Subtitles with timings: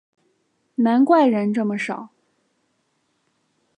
[0.73, 2.09] 难怪人这么少